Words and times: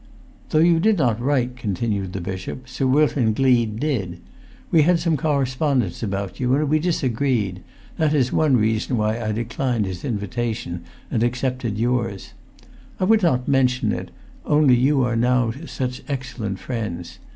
"Though 0.49 0.57
you 0.65 0.79
did 0.79 0.97
not 0.97 1.21
write," 1.21 1.55
continued 1.55 2.13
the 2.13 2.21
bishop, 2.21 2.67
"Sir 2.67 2.87
Wilton 2.87 3.33
Gleed 3.35 3.79
did. 3.79 4.19
We 4.71 4.81
had 4.81 4.99
some 4.99 5.15
correspondence 5.15 6.01
about 6.01 6.39
you, 6.39 6.55
and 6.55 6.67
we 6.67 6.79
disagreed; 6.79 7.61
that 7.99 8.11
is 8.11 8.33
one 8.33 8.57
reason 8.57 8.97
why 8.97 9.21
I 9.21 9.31
declined 9.31 9.85
his 9.85 10.03
invitation 10.03 10.83
and 11.11 11.21
accepted 11.21 11.77
yours. 11.77 12.33
I[Pg 12.99 13.09
381] 13.09 13.09
would 13.09 13.21
not 13.21 13.47
mention 13.47 13.91
it, 13.91 14.09
only 14.43 14.73
you 14.73 15.03
are 15.03 15.15
now 15.15 15.51
such 15.67 16.01
excellent 16.07 16.57
friends. 16.57 17.19